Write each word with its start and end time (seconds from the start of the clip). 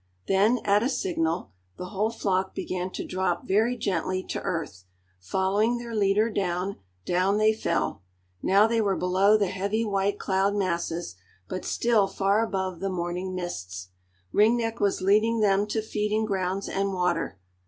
Then, 0.27 0.61
at 0.65 0.81
a 0.81 0.89
signal, 0.89 1.51
the 1.77 1.89
whole 1.89 2.09
flock 2.09 2.55
began 2.55 2.89
to 2.93 3.05
drop 3.05 3.45
very 3.47 3.77
gently 3.77 4.23
to 4.29 4.41
earth, 4.41 4.85
following 5.19 5.77
their 5.77 5.93
leader; 5.93 6.31
down, 6.31 6.77
down 7.05 7.37
they 7.37 7.53
fell. 7.53 8.01
Now 8.41 8.65
they 8.65 8.81
were 8.81 8.95
below 8.95 9.37
the 9.37 9.45
heavy 9.49 9.85
white 9.85 10.17
cloud 10.17 10.55
masses, 10.55 11.17
but 11.47 11.65
still 11.65 12.07
far 12.07 12.43
above 12.43 12.79
the 12.79 12.89
morning 12.89 13.35
mists. 13.35 13.89
Ring 14.31 14.57
Neck 14.57 14.79
was 14.79 15.01
leading 15.01 15.39
them 15.39 15.67
to 15.67 15.83
feeding 15.83 16.25
grounds 16.25 16.67
and 16.67 16.93
water. 16.93 17.37